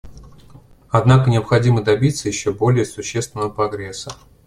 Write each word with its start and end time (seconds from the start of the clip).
Однако 0.89 1.29
необходимо 1.29 1.83
добиться 1.83 2.27
еще 2.27 2.51
более 2.53 2.85
существенного 2.85 3.49
прогресса. 3.51 4.09